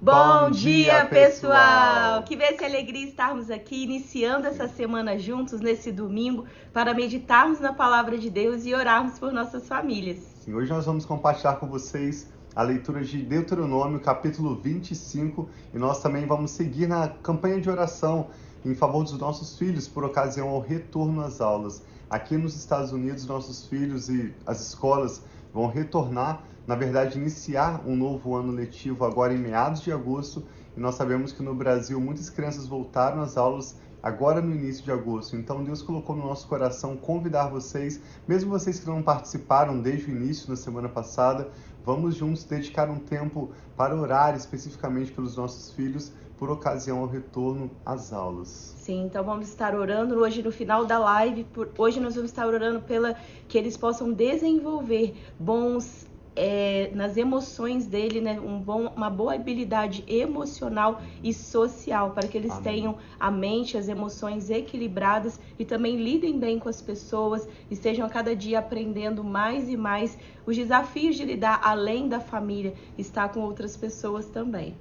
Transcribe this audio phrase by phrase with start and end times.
[0.00, 2.22] Bom dia, pessoal!
[2.22, 7.72] Que vê se alegria estarmos aqui iniciando essa semana juntos nesse domingo para meditarmos na
[7.72, 10.18] palavra de Deus e orarmos por nossas famílias.
[10.44, 16.02] Sim, hoje nós vamos compartilhar com vocês a leitura de Deuteronômio, capítulo 25, e nós
[16.02, 18.28] também vamos seguir na campanha de oração
[18.66, 21.82] em favor dos nossos filhos por ocasião ao retorno às aulas.
[22.10, 25.22] Aqui nos Estados Unidos, nossos filhos e as escolas
[25.54, 30.44] vão retornar na verdade, iniciar um novo ano letivo agora em meados de agosto,
[30.76, 34.92] e nós sabemos que no Brasil muitas crianças voltaram às aulas agora no início de
[34.92, 35.36] agosto.
[35.36, 40.14] Então Deus colocou no nosso coração convidar vocês, mesmo vocês que não participaram desde o
[40.14, 41.48] início na semana passada,
[41.84, 47.70] vamos juntos dedicar um tempo para orar especificamente pelos nossos filhos por ocasião ao retorno
[47.84, 48.74] às aulas.
[48.78, 51.44] Sim, então vamos estar orando hoje no final da live.
[51.44, 53.14] Por, hoje nós vamos estar orando pela
[53.48, 60.04] que eles possam desenvolver bons é, nas emoções dele, né, um bom, uma boa habilidade
[60.06, 62.62] emocional e social, para que eles Amém.
[62.62, 68.10] tenham a mente, as emoções equilibradas e também lidem bem com as pessoas, estejam a
[68.10, 73.40] cada dia aprendendo mais e mais os desafios de lidar além da família, estar com
[73.40, 74.76] outras pessoas também.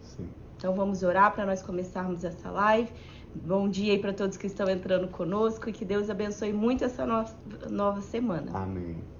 [0.00, 0.28] Sim.
[0.56, 2.90] Então vamos orar para nós começarmos essa live.
[3.34, 7.06] Bom dia aí para todos que estão entrando conosco e que Deus abençoe muito essa
[7.06, 7.24] no
[7.70, 8.50] nova semana.
[8.54, 9.19] Amém.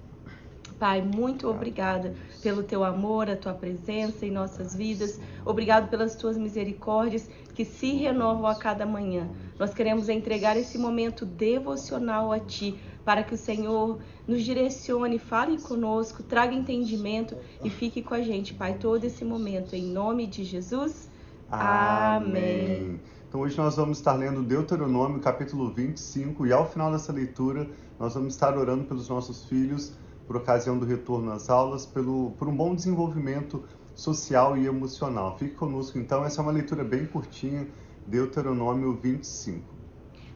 [0.81, 5.19] Pai, muito obrigada pelo teu amor, a tua presença em nossas vidas.
[5.45, 9.29] Obrigado pelas tuas misericórdias que se renovam a cada manhã.
[9.59, 15.61] Nós queremos entregar esse momento devocional a ti, para que o Senhor nos direcione, fale
[15.61, 19.75] conosco, traga entendimento e fique com a gente, Pai, todo esse momento.
[19.75, 21.07] Em nome de Jesus.
[21.51, 22.99] Amém.
[23.29, 28.15] Então hoje nós vamos estar lendo Deuteronômio capítulo 25 e ao final dessa leitura nós
[28.15, 29.93] vamos estar orando pelos nossos filhos
[30.31, 35.37] por ocasião do retorno às aulas, pelo, por um bom desenvolvimento social e emocional.
[35.37, 37.67] Fique conosco então, essa é uma leitura bem curtinha,
[38.07, 39.61] Deuteronômio 25.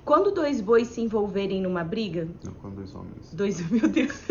[0.03, 2.27] Quando dois bois se envolverem numa briga.
[2.43, 3.33] Não, quando dois homens.
[3.33, 4.21] Dois, meu Deus.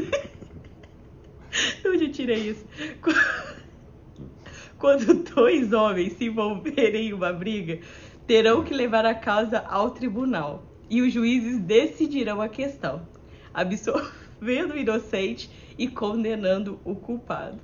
[1.86, 2.66] Onde eu tirei isso?
[4.76, 7.80] Quando dois homens se envolverem em uma briga,
[8.26, 13.08] terão que levar a causa ao tribunal e os juízes decidirão a questão.
[13.54, 14.12] Absor
[14.44, 17.58] vendo o inocente e condenando o culpado.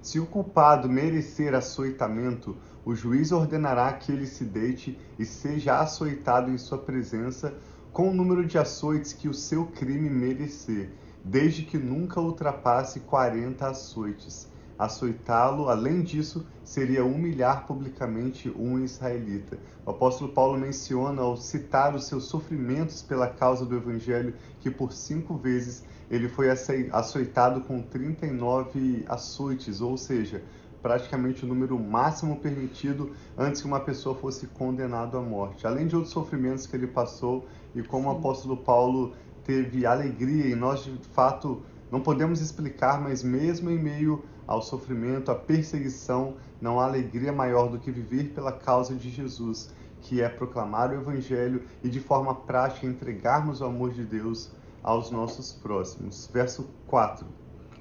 [0.00, 6.50] Se o culpado merecer açoitamento, o juiz ordenará que ele se deite e seja açoitado
[6.50, 7.52] em sua presença
[7.92, 13.68] com o número de açoites que o seu crime merecer, desde que nunca ultrapasse 40
[13.68, 14.49] açoites.
[14.80, 19.58] Açoitá-lo, além disso, seria humilhar publicamente um israelita.
[19.84, 24.90] O apóstolo Paulo menciona, ao citar os seus sofrimentos pela causa do evangelho, que por
[24.90, 26.48] cinco vezes ele foi
[26.90, 30.42] açoitado com 39 açoites, ou seja,
[30.80, 35.66] praticamente o número máximo permitido antes que uma pessoa fosse condenada à morte.
[35.66, 38.14] Além de outros sofrimentos que ele passou e como Sim.
[38.14, 39.12] o apóstolo Paulo
[39.44, 45.30] teve alegria e nós de fato não podemos explicar, mas mesmo em meio ao sofrimento,
[45.30, 50.28] à perseguição, não há alegria maior do que viver pela causa de Jesus, que é
[50.28, 54.50] proclamar o Evangelho e de forma prática entregarmos o amor de Deus
[54.82, 56.28] aos nossos próximos.
[56.32, 57.24] Verso 4.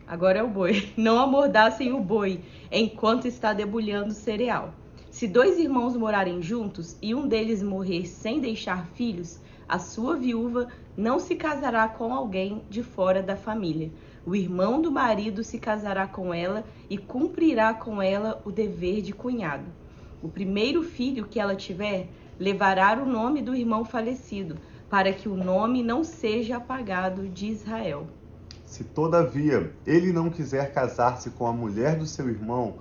[0.05, 0.93] Agora é o boi.
[0.95, 4.71] Não amordassem o boi enquanto está debulhando cereal.
[5.09, 10.67] Se dois irmãos morarem juntos e um deles morrer sem deixar filhos, a sua viúva
[10.95, 13.91] não se casará com alguém de fora da família.
[14.25, 19.13] O irmão do marido se casará com ela e cumprirá com ela o dever de
[19.13, 19.65] cunhado.
[20.21, 24.57] O primeiro filho que ela tiver levará o nome do irmão falecido,
[24.89, 28.07] para que o nome não seja apagado de Israel.
[28.65, 32.75] Se todavia ele não quiser casar-se com a mulher do seu irmão,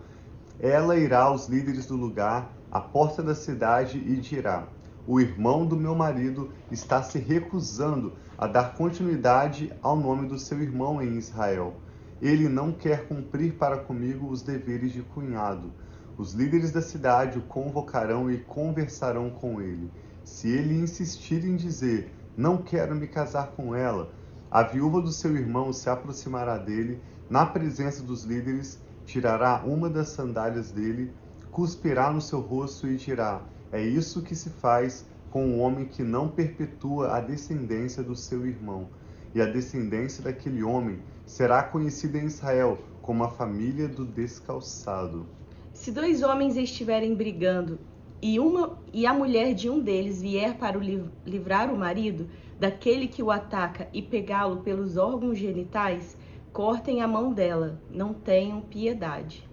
[0.61, 4.67] ela irá aos líderes do lugar, à porta da cidade, e dirá:
[5.09, 10.61] o irmão do meu marido está se recusando a dar continuidade ao nome do seu
[10.61, 11.77] irmão em Israel.
[12.21, 15.73] Ele não quer cumprir para comigo os deveres de cunhado.
[16.19, 19.91] Os líderes da cidade o convocarão e conversarão com ele.
[20.25, 24.13] Se ele insistir em dizer: Não quero me casar com ela,
[24.51, 27.01] a viúva do seu irmão se aproximará dele,
[27.31, 31.15] na presença dos líderes, tirará uma das sandálias dele,
[31.51, 33.41] cuspirá no seu rosto e dirá:
[33.73, 38.47] é isso que se faz com o homem que não perpetua a descendência do seu
[38.47, 38.89] irmão.
[39.35, 45.27] E a descendência daquele homem será conhecida em Israel como a família do descalçado.
[45.73, 47.79] Se dois homens estiverem brigando
[48.21, 50.83] e, uma, e a mulher de um deles vier para o
[51.25, 52.29] livrar o marido
[52.59, 56.17] daquele que o ataca e pegá-lo pelos órgãos genitais,
[56.53, 59.48] cortem a mão dela, não tenham piedade.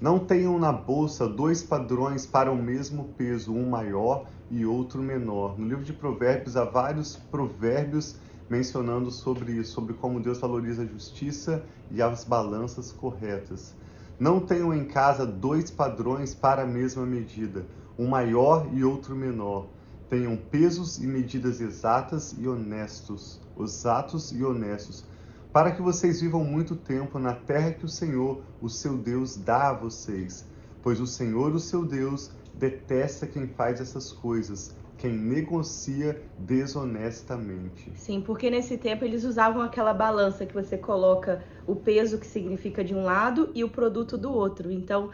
[0.00, 5.58] Não tenham na bolsa dois padrões para o mesmo peso, um maior e outro menor.
[5.58, 8.16] No livro de Provérbios há vários provérbios
[8.48, 13.74] mencionando sobre isso, sobre como Deus valoriza a justiça e as balanças corretas.
[14.18, 17.66] Não tenham em casa dois padrões para a mesma medida,
[17.98, 19.66] um maior e outro menor.
[20.08, 25.04] Tenham pesos e medidas exatas e honestos, exatos e honestos,
[25.52, 29.70] para que vocês vivam muito tempo na terra que o Senhor, o seu Deus, dá
[29.70, 30.46] a vocês.
[30.82, 37.90] Pois o Senhor, o seu Deus, detesta quem faz essas coisas, quem negocia desonestamente.
[37.96, 42.84] Sim, porque nesse tempo eles usavam aquela balança que você coloca o peso que significa
[42.84, 44.70] de um lado e o produto do outro.
[44.70, 45.10] Então,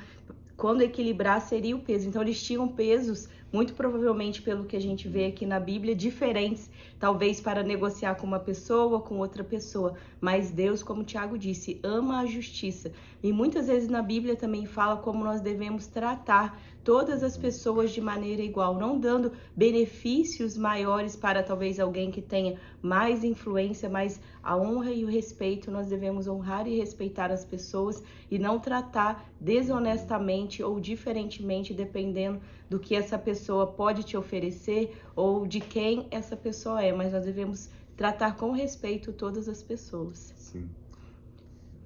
[0.56, 2.08] quando equilibrar seria o peso.
[2.08, 6.70] Então, eles tinham pesos muito provavelmente pelo que a gente vê aqui na Bíblia, diferentes,
[6.98, 9.94] talvez para negociar com uma pessoa com outra pessoa.
[10.20, 12.92] Mas Deus, como Tiago disse, ama a justiça.
[13.22, 18.00] E muitas vezes na Bíblia também fala como nós devemos tratar todas as pessoas de
[18.00, 24.56] maneira igual, não dando benefícios maiores para talvez alguém que tenha mais influência, mas a
[24.56, 28.00] honra e o respeito nós devemos honrar e respeitar as pessoas
[28.30, 32.40] e não tratar desonestamente ou diferentemente dependendo
[32.70, 37.24] do que essa pessoa pode te oferecer ou de quem essa pessoa é, mas nós
[37.24, 40.32] devemos tratar com respeito todas as pessoas.
[40.36, 40.68] Sim.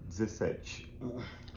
[0.09, 0.93] 17.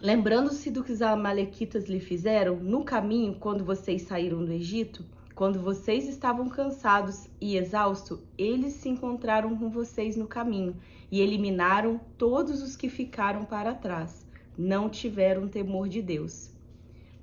[0.01, 5.03] Lembrando-se do que os amalequitas lhe fizeram no caminho quando vocês saíram do Egito,
[5.35, 10.75] quando vocês estavam cansados e exaustos, eles se encontraram com vocês no caminho
[11.12, 14.25] e eliminaram todos os que ficaram para trás.
[14.56, 16.51] Não tiveram temor de Deus.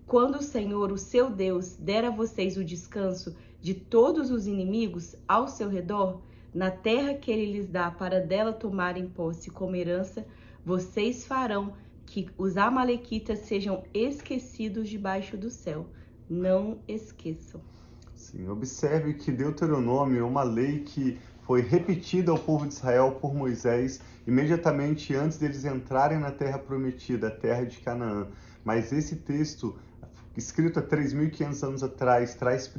[0.06, 5.14] Quando o Senhor, o seu Deus, der a vocês o descanso de todos os inimigos
[5.28, 6.20] ao seu redor,
[6.52, 10.26] na terra que ele lhes dá para dela tomarem posse como herança,
[10.66, 11.74] vocês farão
[12.04, 15.86] que os amalequitas sejam esquecidos debaixo do céu.
[16.28, 17.60] Não esqueçam.
[18.30, 23.34] Sim, observe que Deuteronômio é uma lei que foi repetida ao povo de Israel por
[23.34, 28.28] Moisés imediatamente antes deles entrarem na terra prometida, a terra de Canaã.
[28.64, 29.76] Mas esse texto
[30.36, 32.72] escrito há 3.500 anos atrás, traz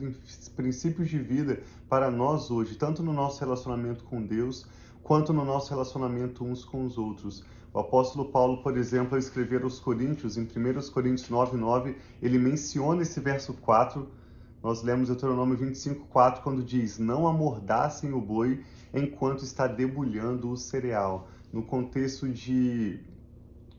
[0.55, 1.59] princípios de vida
[1.89, 4.65] para nós hoje, tanto no nosso relacionamento com Deus,
[5.03, 7.43] quanto no nosso relacionamento uns com os outros.
[7.73, 13.01] O apóstolo Paulo, por exemplo, ao escrever aos Coríntios, em 1 Coríntios 9:9, ele menciona
[13.01, 14.20] esse verso 4.
[14.63, 18.63] Nós lemos Deuteronômio 25:4 quando diz: "Não amordassem o boi
[18.93, 22.99] enquanto está debulhando o cereal", no contexto de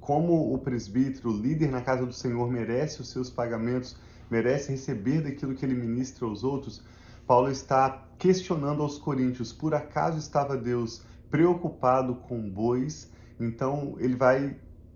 [0.00, 3.96] como o presbítero, o líder na casa do Senhor, merece os seus pagamentos,
[4.28, 6.82] merece receber daquilo que ele ministra aos outros,
[7.26, 13.10] Paulo está questionando aos coríntios: por acaso estava Deus preocupado com bois?
[13.38, 14.50] Então ele vai,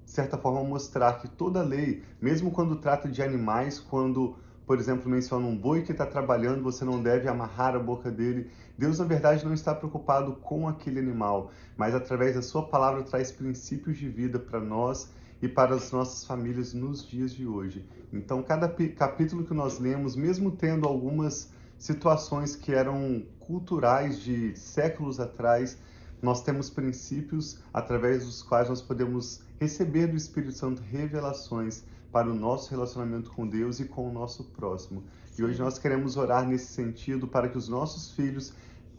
[0.05, 4.37] de certa forma, mostrar que toda lei, mesmo quando trata de animais, quando
[4.67, 8.51] por exemplo, menciona um boi que está trabalhando, você não deve amarrar a boca dele.
[8.77, 13.31] Deus, na verdade, não está preocupado com aquele animal, mas através da sua palavra traz
[13.31, 17.87] princípios de vida para nós e para as nossas famílias nos dias de hoje.
[18.13, 25.21] Então, cada capítulo que nós lemos, mesmo tendo algumas situações que eram culturais de séculos
[25.21, 25.79] atrás,
[26.21, 32.35] nós temos princípios através dos quais nós podemos receber do Espírito Santo revelações para o
[32.35, 35.05] nosso relacionamento com Deus e com o nosso próximo.
[35.39, 38.53] E hoje nós queremos orar nesse sentido para que os nossos filhos,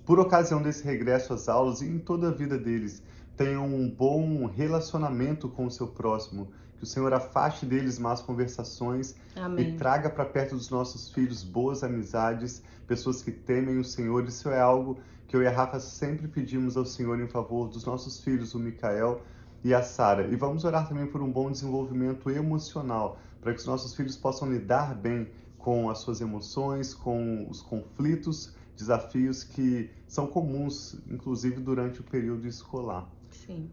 [0.06, 3.02] por ocasião desse regresso às aulas e em toda a vida deles,
[3.36, 9.16] tenham um bom relacionamento com o seu próximo, que o Senhor afaste deles más conversações
[9.36, 9.70] Amém.
[9.70, 14.24] e traga para perto dos nossos filhos boas amizades, pessoas que temem o Senhor.
[14.28, 17.84] Isso é algo que eu e a Rafa sempre pedimos ao Senhor em favor dos
[17.84, 19.22] nossos filhos, o Micael
[19.64, 20.28] e a Sara.
[20.28, 24.52] E vamos orar também por um bom desenvolvimento emocional, para que os nossos filhos possam
[24.52, 32.00] lidar bem com as suas emoções, com os conflitos, desafios que são comuns, inclusive durante
[32.00, 33.10] o período escolar.
[33.32, 33.70] Sim.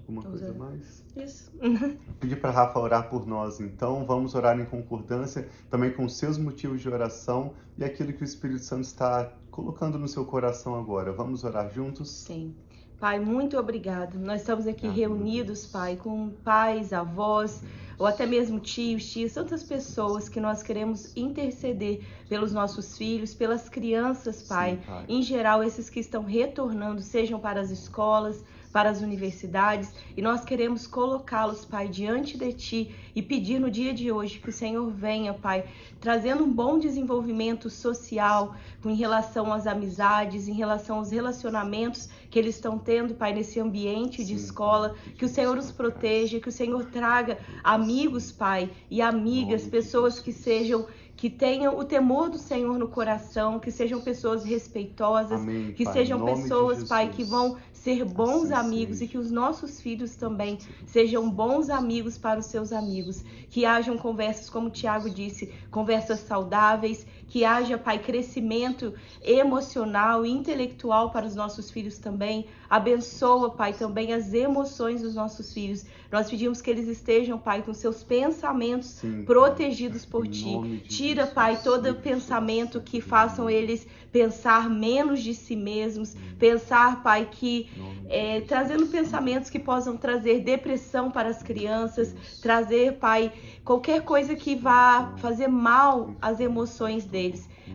[0.00, 1.04] Alguma coisa mais?
[1.16, 1.50] Isso.
[2.18, 4.04] Pedir para Rafa orar por nós, então.
[4.04, 8.24] Vamos orar em concordância também com os seus motivos de oração e aquilo que o
[8.24, 11.12] Espírito Santo está colocando no seu coração agora.
[11.12, 12.10] Vamos orar juntos?
[12.10, 12.54] Sim.
[13.02, 14.16] Pai, muito obrigado.
[14.16, 17.60] Nós estamos aqui reunidos, Pai, com pais, avós,
[17.98, 23.68] ou até mesmo tios, tias, tantas pessoas que nós queremos interceder pelos nossos filhos, pelas
[23.68, 24.76] crianças, pai.
[24.76, 25.04] Sim, pai.
[25.08, 30.44] Em geral, esses que estão retornando, sejam para as escolas, para as universidades, e nós
[30.44, 34.90] queremos colocá-los, Pai, diante de Ti e pedir no dia de hoje que o Senhor
[34.90, 35.64] venha, Pai,
[36.00, 42.54] trazendo um bom desenvolvimento social em relação às amizades, em relação aos relacionamentos que eles
[42.54, 46.84] estão tendo, Pai, nesse ambiente de escola, que o Senhor os proteja, que o Senhor
[46.86, 50.86] traga amigos, Pai, e amigas, pessoas que sejam
[51.22, 55.92] que tenham o temor do Senhor no coração, que sejam pessoas respeitosas, Amém, que pai,
[55.92, 60.56] sejam pessoas, Pai, que vão ser bons assim amigos e que os nossos filhos também
[60.86, 63.24] sejam bons amigos para os seus amigos.
[63.50, 70.30] Que hajam conversas, como o Tiago disse, conversas saudáveis, que haja, Pai, crescimento emocional e
[70.30, 72.44] intelectual para os nossos filhos também.
[72.68, 75.86] Abençoa, Pai, também as emoções dos nossos filhos.
[76.10, 80.82] Nós pedimos que eles estejam, Pai, com seus pensamentos Sim, protegidos por Ti.
[80.86, 87.70] Tira, Pai, todo pensamento que façam eles pensar menos de si mesmos, pensar, Pai, que
[88.10, 93.32] é, trazendo pensamentos que possam trazer depressão para as crianças, trazer, Pai,
[93.64, 97.21] qualquer coisa que vá fazer mal às emoções deles.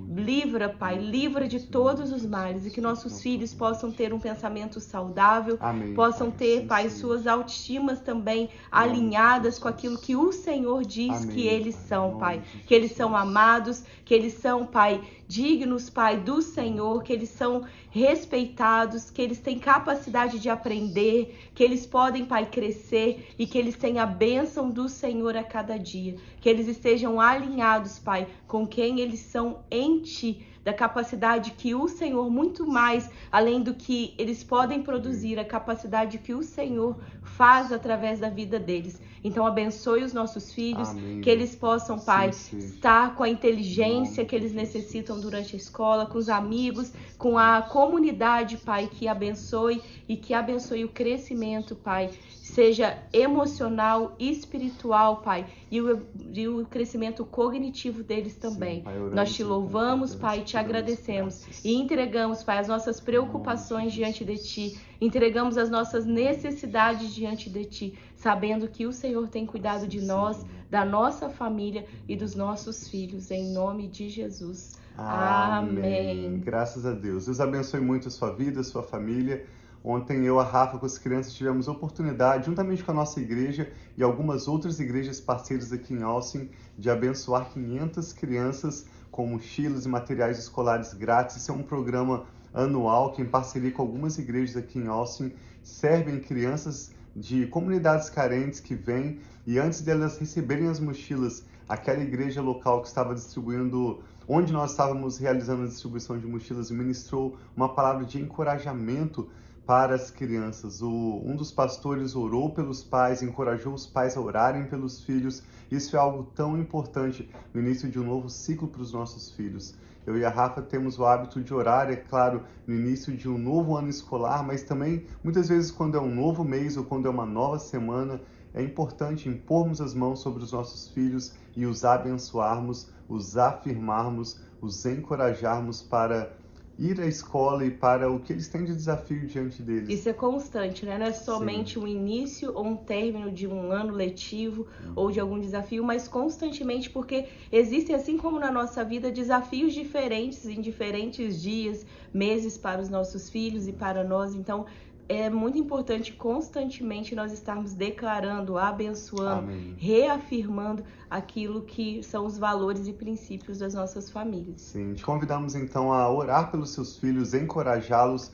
[0.09, 4.79] Livra, Pai, livra de todos os males e que nossos filhos possam ter um pensamento
[4.79, 11.23] saudável, Amém, possam ter, Pai, suas autoestimas também alinhadas com aquilo que o Senhor diz
[11.23, 12.41] Amém, que eles são, Pai.
[12.65, 17.65] Que eles são amados, que eles são, Pai, dignos, Pai, do Senhor, que eles são
[17.89, 23.75] respeitados, que eles têm capacidade de aprender, que eles podem, Pai, crescer e que eles
[23.75, 26.15] têm a bênção do Senhor a cada dia.
[26.39, 31.87] Que eles estejam alinhados, Pai, com quem eles são em Ti da capacidade que o
[31.87, 37.71] Senhor, muito mais além do que eles podem produzir, a capacidade que o Senhor faz
[37.71, 38.99] através da vida deles.
[39.23, 41.21] Então, abençoe os nossos filhos, Amém.
[41.21, 42.67] que eles possam, Pai, sim, sim.
[42.67, 47.61] estar com a inteligência que eles necessitam durante a escola, com os amigos, com a
[47.61, 52.09] comunidade, Pai, que abençoe e que abençoe o crescimento, Pai,
[52.57, 56.01] seja emocional, espiritual, Pai, e o,
[56.33, 58.77] e o crescimento cognitivo deles também.
[58.77, 64.25] Sim, pai, Nós te louvamos, Pai, te agradecemos e entregamos, Pai, as nossas preocupações diante
[64.25, 69.87] de Ti, entregamos as nossas necessidades diante de Ti, sabendo que o Senhor tem cuidado
[69.87, 74.79] de nós, da nossa família e dos nossos filhos, em nome de Jesus.
[74.97, 76.25] Amém.
[76.25, 76.39] Amém.
[76.39, 77.25] Graças a Deus.
[77.27, 79.45] Deus abençoe muito a sua vida, a sua família.
[79.89, 84.03] Ontem eu, a Rafa, com as crianças tivemos oportunidade, juntamente com a nossa igreja e
[84.03, 90.39] algumas outras igrejas parceiras aqui em Austin, de abençoar 500 crianças com mochilas e materiais
[90.39, 91.37] escolares grátis.
[91.37, 95.31] Esse é um programa anual que, em parceria com algumas igrejas aqui em Austin,
[95.63, 102.41] servem crianças de comunidades carentes que vêm e antes delas receberem as mochilas, aquela igreja
[102.41, 108.03] local que estava distribuindo, onde nós estávamos realizando a distribuição de mochilas, ministrou uma palavra
[108.03, 109.29] de encorajamento
[109.67, 110.81] para as crianças.
[110.81, 115.43] O, um dos pastores orou pelos pais, encorajou os pais a orarem pelos filhos.
[115.69, 119.75] Isso é algo tão importante no início de um novo ciclo para os nossos filhos.
[120.05, 123.37] Eu e a Rafa temos o hábito de orar, é claro, no início de um
[123.37, 127.09] novo ano escolar, mas também muitas vezes quando é um novo mês ou quando é
[127.09, 128.21] uma nova semana,
[128.53, 134.85] é importante impormos as mãos sobre os nossos filhos e os abençoarmos, os afirmarmos, os
[134.85, 136.31] encorajarmos para
[136.77, 139.89] ir à escola e para o que eles têm de desafio diante deles.
[139.89, 140.97] Isso é constante, né?
[140.97, 141.79] Não é somente Sim.
[141.79, 144.93] um início ou um término de um ano letivo uhum.
[144.95, 150.45] ou de algum desafio, mas constantemente porque existem, assim como na nossa vida, desafios diferentes
[150.45, 154.35] em diferentes dias, meses para os nossos filhos e para nós.
[154.35, 154.65] Então,
[155.09, 159.75] é muito importante constantemente nós estarmos declarando, abençoando, Amém.
[159.77, 164.61] reafirmando aquilo que são os valores e princípios das nossas famílias.
[164.61, 168.31] Sim, te convidamos então a orar pelos seus filhos, encorajá-los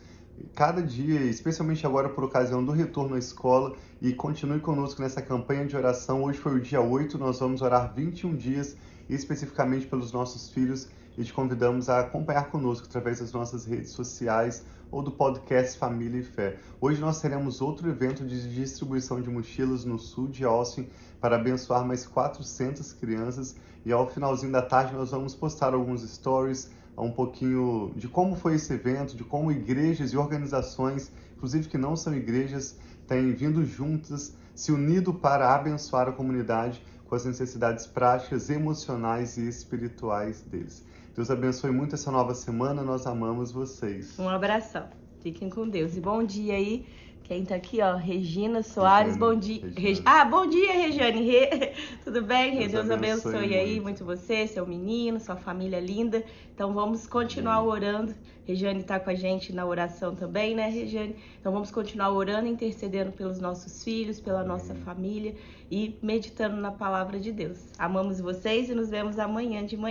[0.55, 5.65] cada dia, especialmente agora por ocasião do retorno à escola, e continue conosco nessa campanha
[5.65, 6.23] de oração.
[6.23, 8.75] Hoje foi o dia 8, nós vamos orar 21 dias
[9.09, 14.65] especificamente pelos nossos filhos e te convidamos a acompanhar conosco através das nossas redes sociais
[14.93, 16.57] ou do podcast Família e Fé.
[16.79, 20.87] Hoje nós teremos outro evento de distribuição de mochilas no sul de Austin
[21.19, 26.69] para abençoar mais 400 crianças e ao finalzinho da tarde nós vamos postar alguns stories,
[26.95, 31.95] um pouquinho de como foi esse evento, de como igrejas e organizações, inclusive que não
[31.95, 38.47] são igrejas, têm vindo juntas, se unido para abençoar a comunidade com as necessidades práticas,
[38.51, 40.85] emocionais e espirituais deles.
[41.15, 42.81] Deus abençoe muito essa nova semana.
[42.81, 44.17] Nós amamos vocês.
[44.19, 44.87] Um abração.
[45.21, 45.95] Fiquem com Deus.
[45.95, 46.85] E bom dia aí.
[47.23, 49.61] Quem tá aqui, ó, Regina Soares, Regiane, bom dia.
[49.61, 49.79] Regiane.
[49.79, 51.21] Regi- Ah, bom dia, Regiane.
[51.25, 51.71] Re-
[52.03, 52.57] Tudo bem?
[52.59, 54.03] Deus Deus abençoe abençoe aí muito.
[54.03, 56.21] muito você, seu menino, sua família linda.
[56.53, 57.69] Então vamos continuar Amém.
[57.69, 58.15] orando.
[58.45, 61.15] Regiane tá com a gente na oração também, né, Regiane?
[61.39, 65.33] Então vamos continuar orando, intercedendo pelos nossos filhos, pela nossa família
[65.71, 67.57] e meditando na palavra de Deus.
[67.79, 69.81] Amamos vocês e nos vemos amanhã de manhã.